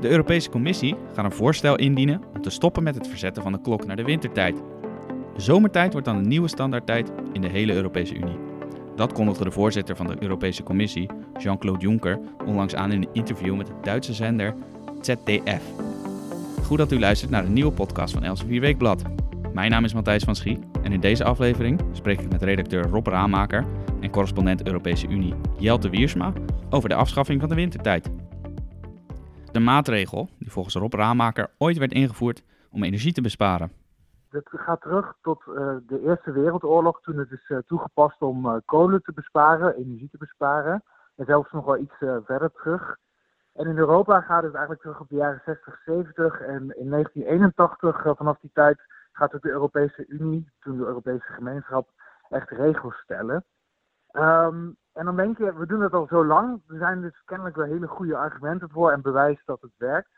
[0.00, 3.60] De Europese Commissie gaat een voorstel indienen om te stoppen met het verzetten van de
[3.60, 4.56] klok naar de wintertijd.
[5.34, 8.38] De zomertijd wordt dan de nieuwe standaardtijd in de hele Europese Unie.
[8.96, 13.56] Dat kondigde de voorzitter van de Europese Commissie, Jean-Claude Juncker, onlangs aan in een interview
[13.56, 14.54] met de Duitse zender
[15.00, 15.62] ZDF.
[16.64, 19.02] Goed dat u luistert naar een nieuwe podcast van Elsevier Weekblad.
[19.52, 23.06] Mijn naam is Matthijs van Schie en in deze aflevering spreek ik met redacteur Rob
[23.06, 23.64] Raamaker
[24.00, 26.32] en correspondent Europese Unie Jelte Wiersma
[26.70, 28.10] over de afschaffing van de wintertijd.
[29.52, 33.72] De maatregel die volgens Rob Raamaker ooit werd ingevoerd om energie te besparen.
[34.30, 35.54] Het gaat terug tot uh,
[35.86, 40.18] de Eerste Wereldoorlog, toen het is uh, toegepast om uh, kolen te besparen, energie te
[40.18, 40.82] besparen.
[41.16, 42.96] En zelfs nog wel iets verder terug.
[43.54, 46.40] En in Europa gaat het eigenlijk terug op de jaren 60, 70.
[46.40, 48.78] En in 1981, vanaf die tijd,
[49.12, 51.88] gaat ook de Europese Unie, toen de Europese gemeenschap,
[52.28, 53.44] echt regels stellen.
[54.12, 56.62] Um, en dan denk je, we doen dat al zo lang.
[56.68, 60.10] Er zijn dus kennelijk wel hele goede argumenten voor en bewijs dat het werkt.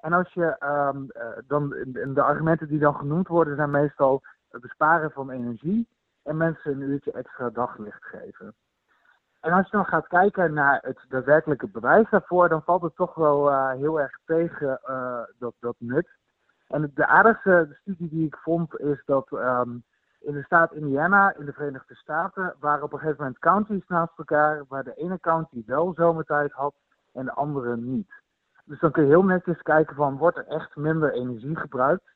[0.00, 1.68] En als je um, uh, dan,
[2.14, 5.88] de argumenten die dan genoemd worden, zijn meestal het besparen van energie
[6.22, 8.54] en mensen een uurtje extra daglicht geven.
[9.40, 13.14] En als je dan gaat kijken naar het daadwerkelijke bewijs daarvoor, dan valt het toch
[13.14, 16.08] wel uh, heel erg tegen uh, dat, dat nut.
[16.68, 19.84] En de aardigste studie die ik vond is dat um,
[20.24, 24.18] in de staat Indiana in de Verenigde Staten waren op een gegeven moment counties naast
[24.18, 26.74] elkaar, waar de ene county wel zomertijd had
[27.12, 28.22] en de andere niet.
[28.64, 32.12] Dus dan kun je heel netjes kijken van, wordt er echt minder energie gebruikt?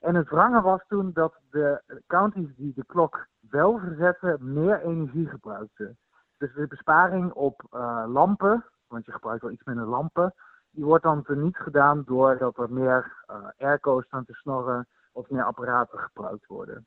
[0.00, 5.28] En het wrange was toen dat de counties die de klok wel verzetten, meer energie
[5.28, 5.98] gebruikten.
[6.38, 10.34] Dus de besparing op uh, lampen, want je gebruikt wel iets minder lampen,
[10.70, 15.44] die wordt dan niet gedaan doordat er meer uh, airco's staan te snorren of meer
[15.44, 16.86] apparaten gebruikt worden.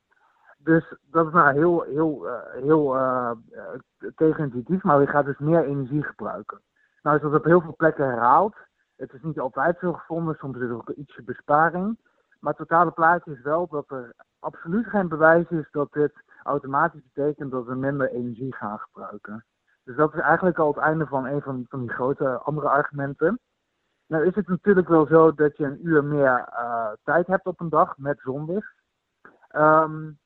[0.63, 3.31] Dus dat is nou heel, heel, uh, heel uh,
[4.15, 6.61] tegenintuïtief, maar je gaat dus meer energie gebruiken.
[7.01, 8.55] Nou is dat op heel veel plekken herhaald.
[8.95, 11.97] Het is niet altijd zo gevonden, soms is er ook ietsje besparing.
[12.39, 17.03] Maar het totale plaatje is wel dat er absoluut geen bewijs is dat dit automatisch
[17.13, 19.45] betekent dat we minder energie gaan gebruiken.
[19.83, 23.39] Dus dat is eigenlijk al het einde van een van, van die grote andere argumenten.
[24.07, 26.49] Nou is het natuurlijk wel zo dat je een uur meer
[27.03, 28.73] tijd hebt op een dag met zonlicht.
[29.55, 30.18] Um,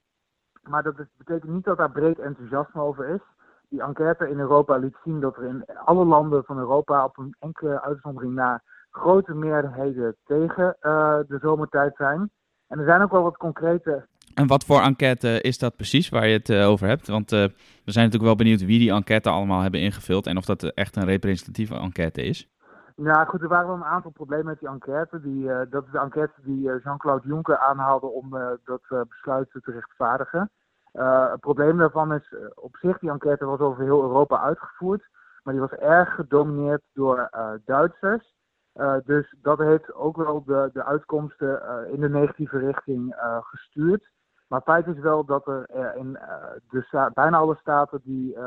[0.70, 3.22] maar dat betekent niet dat daar breed enthousiasme over is.
[3.70, 7.36] Die enquête in Europa liet zien dat er in alle landen van Europa op een
[7.40, 12.32] enkele uitzondering na grote meerderheden tegen uh, de zomertijd zijn.
[12.68, 14.08] En er zijn ook wel wat concrete.
[14.34, 17.08] En wat voor enquête is dat precies waar je het uh, over hebt?
[17.08, 17.40] Want uh,
[17.86, 20.96] we zijn natuurlijk wel benieuwd wie die enquête allemaal hebben ingevuld en of dat echt
[20.96, 22.53] een representatieve enquête is.
[22.96, 25.22] Ja, goed, er waren wel een aantal problemen met die enquête.
[25.22, 29.72] Die, uh, dat is de enquête die Jean-Claude Juncker aanhaalde om uh, dat besluit te
[29.72, 30.50] rechtvaardigen.
[31.32, 35.08] het probleem daarvan is, op zich, die enquête was over heel Europa uitgevoerd.
[35.44, 37.30] Maar die was erg gedomineerd door
[37.66, 38.36] Duitsers.
[39.06, 41.62] dus dat heeft ook wel de, de uitkomsten
[41.92, 44.12] in de negatieve richting gestuurd.
[44.48, 46.20] Maar feit is wel dat er in
[46.70, 48.38] de bijna alle staten die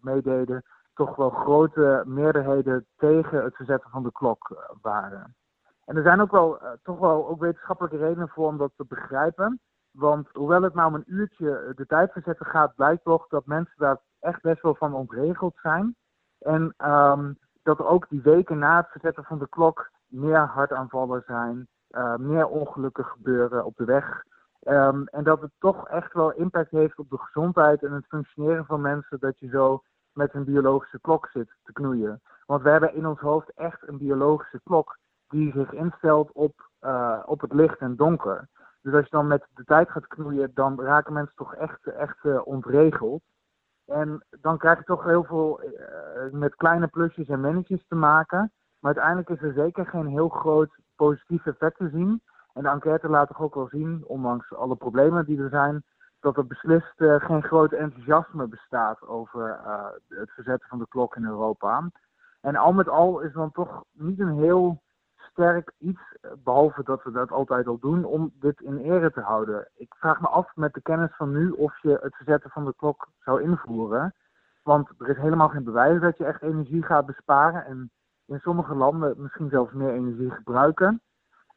[0.00, 0.64] meededen
[0.98, 5.36] toch wel grote meerderheden tegen het verzetten van de klok uh, waren.
[5.84, 8.84] En er zijn ook wel uh, toch wel ook wetenschappelijke redenen voor om dat te
[8.88, 9.60] begrijpen.
[9.90, 13.74] Want hoewel het nou om een uurtje de tijd verzetten gaat, blijkt toch dat mensen
[13.76, 15.96] daar echt best wel van ontregeld zijn.
[16.38, 21.68] En um, dat ook die weken na het verzetten van de klok meer hartaanvallen zijn,
[22.16, 24.22] meer ongelukken gebeuren op de weg.
[24.62, 28.64] Um, en dat het toch echt wel impact heeft op de gezondheid en het functioneren
[28.64, 29.82] van mensen, dat je zo
[30.12, 32.20] met een biologische klok zit te knoeien.
[32.46, 34.98] Want we hebben in ons hoofd echt een biologische klok
[35.28, 38.48] die zich instelt op, uh, op het licht en donker.
[38.82, 42.16] Dus als je dan met de tijd gaat knoeien, dan raken mensen toch echt, echt
[42.22, 43.22] uh, ontregeld.
[43.86, 48.52] En dan krijg je toch heel veel uh, met kleine plusjes en minnetjes te maken.
[48.78, 52.22] Maar uiteindelijk is er zeker geen heel groot positief effect te zien.
[52.52, 55.84] En de enquête laat toch ook wel zien, ondanks alle problemen die er zijn,
[56.20, 61.16] dat er beslist uh, geen groot enthousiasme bestaat over uh, het verzetten van de klok
[61.16, 61.90] in Europa.
[62.40, 64.82] En al met al is dan toch niet een heel
[65.16, 66.00] sterk iets,
[66.44, 69.68] behalve dat we dat altijd al doen, om dit in ere te houden.
[69.74, 72.74] Ik vraag me af met de kennis van nu of je het verzetten van de
[72.76, 74.14] klok zou invoeren.
[74.62, 77.64] Want er is helemaal geen bewijs dat je echt energie gaat besparen.
[77.64, 77.90] En
[78.26, 81.00] in sommige landen misschien zelfs meer energie gebruiken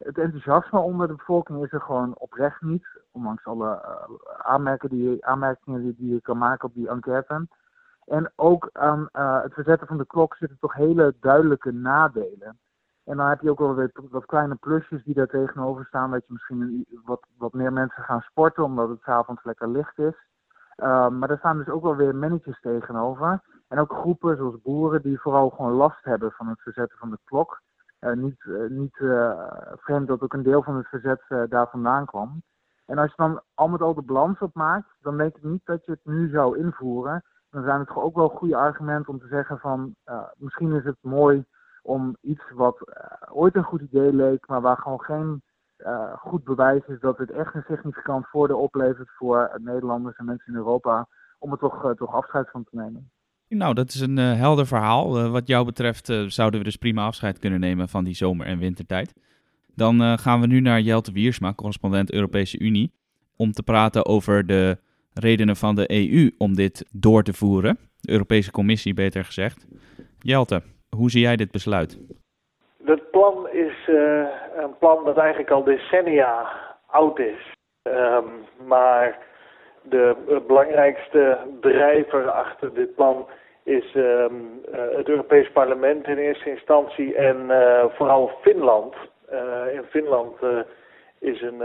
[0.03, 2.85] het enthousiasme onder de bevolking is er gewoon oprecht niet.
[3.11, 7.47] Ondanks alle uh, aanmerkingen, die, die, je kan maken op die enquête.
[8.05, 12.59] En ook aan uh, het verzetten van de klok zitten toch hele duidelijke nadelen.
[13.05, 16.11] En dan heb je ook wel weer wat kleine plusjes die daar tegenover staan.
[16.11, 20.15] Dat je misschien wat, wat meer mensen gaan sporten omdat het s'avonds lekker licht is.
[20.77, 23.41] Uh, maar er staan dus ook wel weer mannetjes tegenover.
[23.67, 27.17] En ook groepen zoals boeren die vooral gewoon last hebben van het verzetten van de
[27.25, 27.61] klok.
[28.13, 28.95] Niet niet
[29.75, 32.43] vreemd dat ook een deel van het verzet daar vandaan kwam.
[32.85, 35.85] En als je dan al met al de balans opmaakt, dan denk ik niet dat
[35.85, 37.23] je het nu zou invoeren.
[37.49, 39.95] Dan zijn het toch ook wel goede argumenten om te zeggen van
[40.35, 41.45] misschien is het mooi
[41.81, 42.83] om iets wat
[43.31, 45.41] ooit een goed idee leek, maar waar gewoon geen
[46.17, 50.59] goed bewijs is dat het echt een significant voordeel oplevert voor Nederlanders en mensen in
[50.59, 51.07] Europa
[51.39, 53.11] om er toch, toch afscheid van te nemen.
[53.57, 55.29] Nou, dat is een uh, helder verhaal.
[55.31, 59.13] wat jou betreft zouden we dus prima afscheid kunnen nemen van die zomer- en wintertijd.
[59.75, 62.91] Dan gaan we nu naar Jelte Wiersma, correspondent Europese Unie,
[63.37, 64.77] om te praten over de
[65.13, 67.77] redenen van de EU om dit door te voeren.
[67.99, 69.67] De Europese Commissie, beter gezegd.
[70.19, 70.61] Jelte,
[70.95, 71.99] hoe zie jij dit besluit?
[72.83, 73.87] Het plan is
[74.55, 76.51] een plan dat eigenlijk al decennia
[76.87, 77.53] oud is.
[77.83, 79.19] Um, maar
[79.81, 80.15] de
[80.47, 83.27] belangrijkste drijver achter dit plan
[83.71, 88.95] is um, het Europees Parlement in eerste instantie en uh, vooral Finland.
[89.73, 90.35] in Finland
[91.19, 91.61] is een,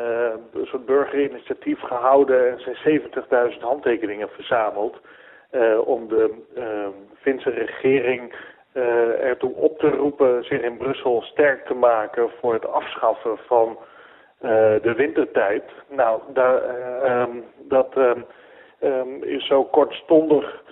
[0.63, 3.01] soort burgerinitiatief gehouden en zijn
[3.53, 5.01] 70.000 handtekeningen verzameld
[5.85, 8.35] om de ehm, Finse regering
[8.75, 8.83] uh,
[9.25, 13.79] ertoe op te roepen zich in Brussel sterk te maken voor het afschaffen van
[14.83, 15.65] de wintertijd.
[15.89, 16.63] Nou, daar,
[17.21, 17.97] um, dat
[18.81, 20.63] um, is zo kortstondig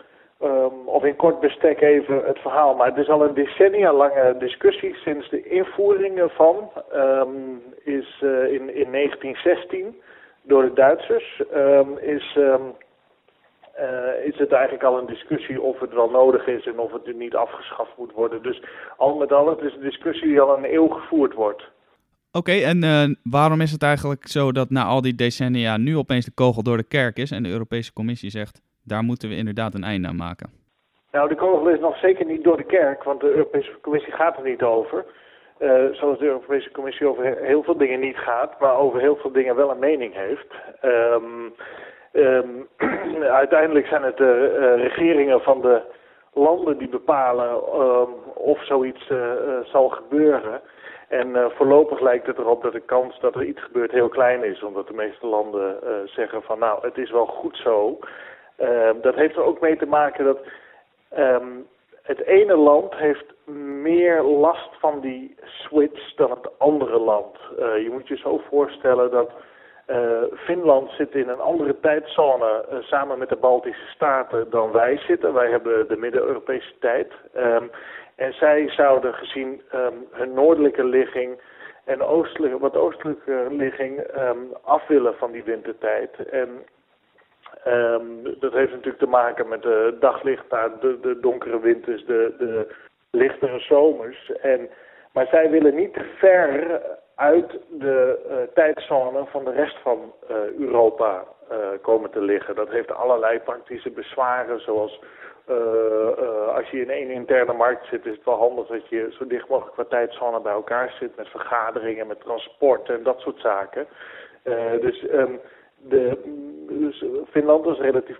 [0.42, 2.74] um, of in kort bestek even het verhaal.
[2.74, 6.70] Maar het is al een decennia lange discussie sinds de invoering ervan
[7.84, 8.20] is
[8.50, 10.00] in, in 1916
[10.42, 11.42] door de Duitsers.
[12.00, 12.36] is
[13.80, 17.06] uh, is het eigenlijk al een discussie of het wel nodig is en of het
[17.06, 18.42] er niet afgeschaft moet worden.
[18.42, 18.62] Dus
[18.96, 21.62] al met al, het is een discussie die al een eeuw gevoerd wordt.
[22.32, 26.24] Oké, en uh, waarom is het eigenlijk zo dat na al die decennia nu opeens
[26.24, 29.74] de kogel door de kerk is en de Europese Commissie zegt, daar moeten we inderdaad
[29.74, 30.50] een einde aan maken?
[31.10, 34.36] Nou, de kogel is nog zeker niet door de kerk, want de Europese Commissie gaat
[34.36, 35.04] er niet over.
[35.58, 39.32] Uh, zoals de Europese Commissie over heel veel dingen niet gaat, maar over heel veel
[39.32, 40.54] dingen wel een mening heeft.
[40.82, 41.54] Um,
[42.16, 42.68] Um,
[43.42, 45.82] uiteindelijk zijn het de uh, regeringen van de
[46.32, 49.12] landen die bepalen um, of zoiets
[49.64, 50.60] zal gebeuren.
[51.08, 54.62] En voorlopig lijkt het erop dat de kans dat er iets gebeurt heel klein is.
[54.62, 57.98] Omdat de meeste landen zeggen van nou het is wel goed zo.
[58.56, 60.38] Ehm, dat heeft er ook mee te maken dat
[62.02, 63.24] het ene land heeft
[63.82, 67.36] meer last van die switch dan het andere land.
[67.58, 69.30] je moet je zo voorstellen dat
[69.86, 74.98] uh, Finland zit in een andere tijdzone uh, samen met de Baltische Staten dan wij
[74.98, 75.32] zitten.
[75.32, 77.12] Wij hebben de Midden-Europese tijd.
[77.36, 77.70] Um,
[78.14, 81.40] en zij zouden gezien um, hun noordelijke ligging
[81.84, 86.28] en oostelijke, wat oostelijke ligging um, af willen van die wintertijd.
[86.30, 86.48] En
[88.38, 92.74] dat heeft natuurlijk te maken met de daglicht, de, de donkere winters, de, de
[93.10, 94.32] lichtere zomers.
[94.32, 94.68] En,
[95.12, 96.80] maar zij willen niet te ver
[97.14, 101.24] uit de uh, tijdzone van de rest van uh, Europa
[101.82, 102.54] komen te liggen.
[102.54, 105.00] Dat heeft allerlei praktische bezwaren, zoals
[106.54, 109.48] als je in één interne markt zit, is het wel handig dat je zo dicht
[109.48, 113.86] mogelijk qua tijdzone bij elkaar zit, met vergaderingen, met transport en dat soort zaken.
[114.80, 115.40] dus, um,
[115.76, 116.18] de,
[116.78, 118.18] dus Finland is een relatief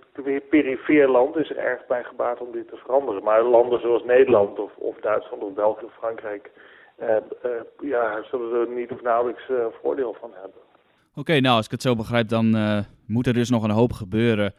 [0.49, 3.23] perifeer land, is er erg bij gebaat om dit te veranderen.
[3.23, 6.51] Maar landen zoals Nederland of, of Duitsland of België of Frankrijk
[7.01, 7.15] uh,
[7.79, 10.61] ja, zullen er niet of nauwelijks uh, voordeel van hebben.
[11.15, 12.57] Oké, nou als ik het zo begrijp, dan
[13.07, 14.53] moet er dus nog een hoop gebeuren.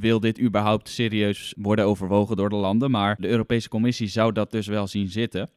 [0.00, 2.90] wil dit überhaupt serieus worden overwogen door de landen?
[2.90, 5.50] Maar de Europese Commissie zou dat dus wel zien zitten.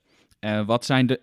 [0.66, 1.20] wat zijn de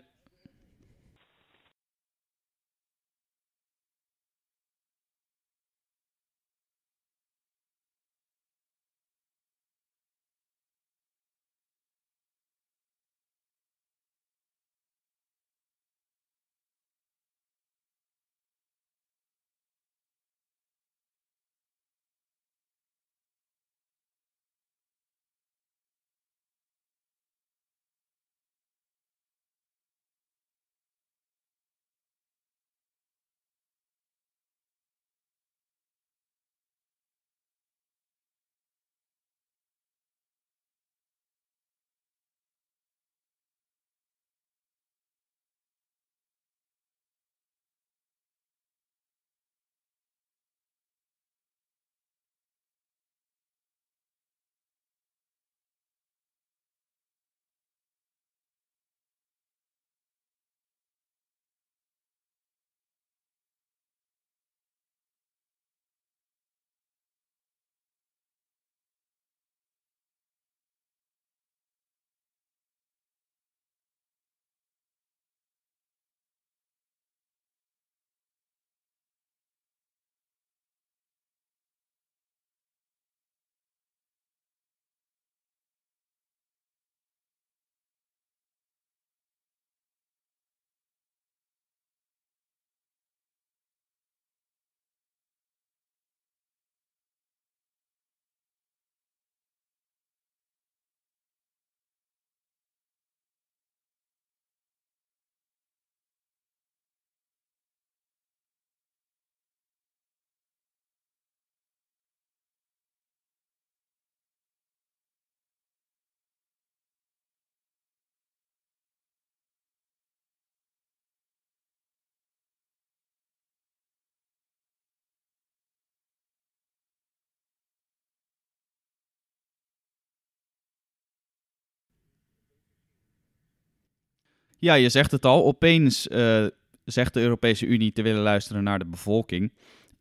[134.58, 135.44] Ja, je zegt het al.
[135.44, 136.46] Opeens uh,
[136.84, 139.52] zegt de Europese Unie te willen luisteren naar de bevolking.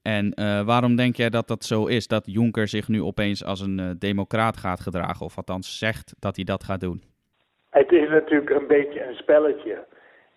[0.01, 2.07] En uh, waarom denk jij dat dat zo is?
[2.07, 6.35] Dat Juncker zich nu opeens als een uh, democraat gaat gedragen, of althans zegt dat
[6.35, 7.03] hij dat gaat doen?
[7.69, 9.85] Het is natuurlijk een beetje een spelletje.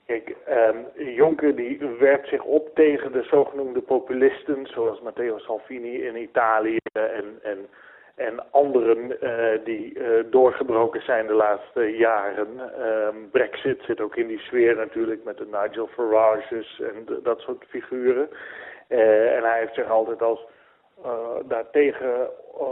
[0.07, 6.17] Kijk, um, Juncker die werpt zich op tegen de zogenoemde populisten, zoals Matteo Salvini in
[6.17, 7.59] Italië en, en,
[8.21, 12.49] en anderen uh, die uh, doorgebroken zijn de laatste jaren.
[12.81, 17.65] Um, Brexit zit ook in die sfeer natuurlijk met de Nigel Farage's en dat soort
[17.69, 18.29] figuren.
[18.89, 20.47] Uh, en hij heeft zich altijd als
[21.45, 22.31] daartegen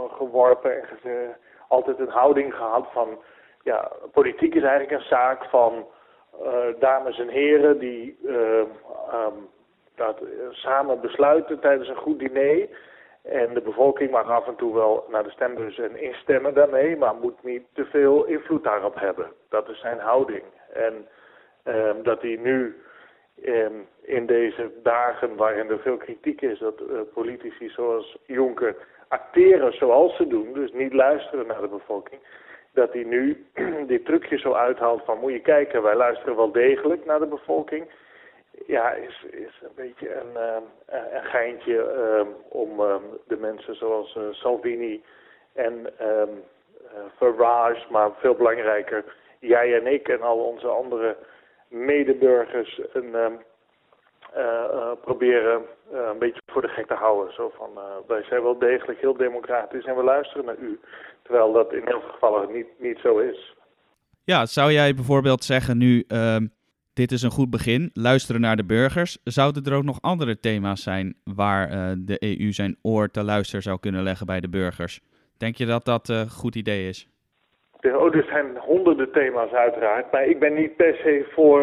[0.09, 1.35] geworpen en
[1.67, 3.19] altijd een houding gehad van
[3.63, 5.87] ja, politiek is eigenlijk een zaak van
[6.79, 9.47] dames en heren die um,
[9.95, 12.67] dat samen besluiten tijdens een goed diner.
[13.23, 17.15] En de bevolking mag af en toe wel naar de stembus en instemmen daarmee, maar
[17.15, 19.31] moet niet te veel invloed daarop hebben.
[19.49, 20.43] Dat is zijn houding.
[20.73, 21.07] En
[21.63, 22.75] um, dat hij nu
[23.45, 28.75] um, in deze dagen waarin er veel kritiek is dat uh, politici zoals Jonker
[29.07, 32.21] acteren zoals ze doen, dus niet luisteren naar de bevolking,
[32.73, 33.45] dat hij nu
[33.87, 37.89] dit trucje zo uithaalt van moet je kijken, wij luisteren wel degelijk naar de bevolking.
[38.67, 42.95] Ja, is, is een beetje een, uh, een geintje uh, om uh,
[43.27, 45.03] de mensen zoals eh, Salvini
[45.53, 46.29] en ehm,
[46.93, 49.03] eh, Farage, maar veel belangrijker,
[49.39, 51.17] jij en ik en al onze andere
[51.67, 53.33] medeburgers een, ehm,
[54.37, 55.61] uh, proberen
[55.91, 57.33] een beetje voor de gek te houden.
[57.33, 57.69] Zo van,
[58.07, 60.79] wij zijn wel degelijk heel democratisch en we luisteren naar u.
[61.21, 63.55] Terwijl dat in heel veel gevallen niet, niet zo is.
[64.23, 66.05] Ja, zou jij bijvoorbeeld zeggen nu,
[66.99, 69.17] dit is een goed begin, luisteren naar de burgers.
[69.23, 73.61] Zouden er ook nog andere thema's zijn waar uh, de EU zijn oor te luisteren
[73.61, 75.01] zou kunnen leggen bij de burgers?
[75.37, 77.07] Denk je dat dat een goed idee is?
[77.81, 81.59] Oh, er zijn honderden thema's uiteraard, maar ik ben niet per se voor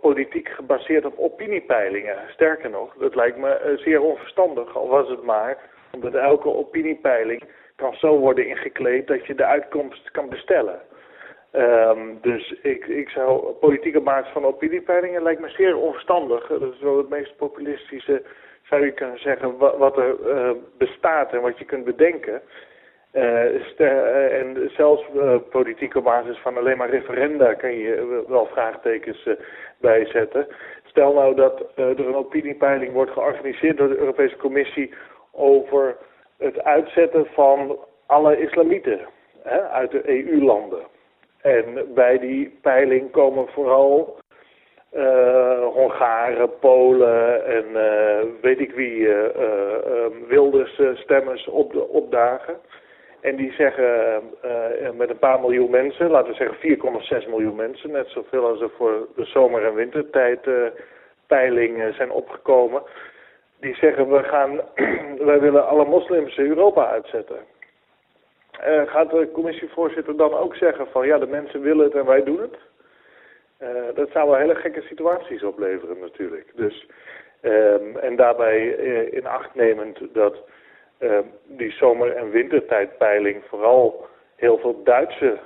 [0.00, 2.16] politiek gebaseerd op opiniepeilingen.
[2.28, 5.56] Sterker nog, dat lijkt me uh, zeer onverstandig, al was het maar
[5.90, 7.42] omdat elke opiniepeiling
[7.76, 10.80] kan zo worden ingekleed dat je de uitkomst kan bestellen.
[11.52, 16.46] Um, dus ik, ik zou politieke basis van opiniepeilingen lijkt me zeer onverstandig.
[16.46, 18.22] Dat is wel het meest populistische,
[18.62, 22.42] zou je kunnen zeggen, wat, er uh, bestaat en wat je kunt bedenken.
[23.12, 23.80] Uh,
[24.40, 29.28] en zelfs uh, politieke basis van alleen maar referenda kan je wel vraagtekens
[29.80, 30.46] bijzetten.
[30.84, 34.94] Stel nou dat er een opiniepeiling wordt georganiseerd door de Europese Commissie
[35.32, 35.96] over
[36.38, 39.00] het uitzetten van alle islamieten
[39.42, 40.96] hè, uit de EU-landen.
[41.42, 44.18] En bij die peiling komen vooral
[44.92, 49.14] uh, Hongaren, Polen en uh, weet ik wie uh,
[50.28, 52.56] Wilders stemmers op de, opdagen.
[53.20, 54.22] En die zeggen
[54.96, 58.70] met een paar miljoen mensen, laten we zeggen 4,6 miljoen mensen, net zoveel als er
[58.76, 60.40] voor de zomer- en wintertijd
[61.26, 62.82] peiling zijn opgekomen
[63.60, 64.60] die zeggen we gaan,
[65.30, 67.36] wij willen alle moslims Europa uitzetten.
[68.66, 72.22] Uh, gaat de commissievoorzitter dan ook zeggen van ja, de mensen willen het en wij
[72.22, 72.56] doen het?
[73.62, 76.50] Uh, dat zou wel hele gekke situaties opleveren natuurlijk.
[76.54, 76.86] Dus,
[77.42, 80.36] um, en daarbij uh, in acht nemend dat
[80.98, 85.38] ehm, die zomer- en wintertijdpeiling vooral heel veel Duitse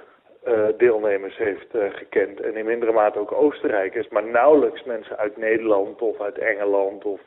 [0.77, 2.41] deelnemers heeft gekend.
[2.41, 7.21] En in mindere mate ook Oostenrijkers, maar nauwelijks mensen uit Nederland of uit Engeland of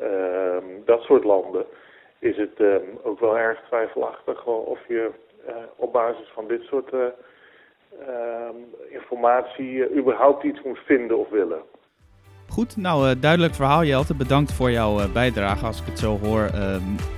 [0.00, 1.66] uh, dat soort landen
[2.18, 5.10] is het uh, ook wel erg twijfelachtig of je
[5.48, 7.00] uh, op basis van dit soort uh,
[8.88, 11.62] informatie überhaupt iets moet vinden of willen.
[12.48, 14.14] Goed, nou duidelijk verhaal Jelte.
[14.14, 15.66] Bedankt voor jouw bijdrage.
[15.66, 16.50] Als ik het zo hoor,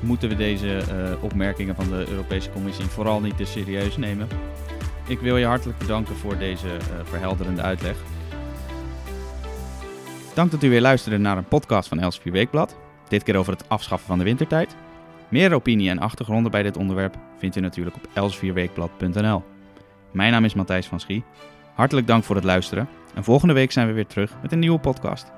[0.02, 0.80] moeten we deze
[1.22, 4.28] opmerkingen van de Europese Commissie vooral niet te serieus nemen.
[5.08, 6.68] Ik wil je hartelijk bedanken voor deze
[7.04, 7.96] verhelderende uitleg.
[10.34, 12.76] Dank dat u weer luisterde naar een podcast van Elsevier Weekblad.
[13.08, 14.76] Dit keer over het afschaffen van de wintertijd.
[15.28, 19.44] Meer opinie en achtergronden bij dit onderwerp vindt u natuurlijk op elsevierweekblad.nl.
[20.12, 21.24] Mijn naam is Matthijs van Schie.
[21.74, 24.78] Hartelijk dank voor het luisteren en volgende week zijn we weer terug met een nieuwe
[24.78, 25.32] podcast.